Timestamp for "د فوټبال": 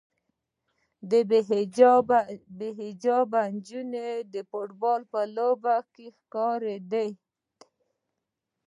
4.33-5.01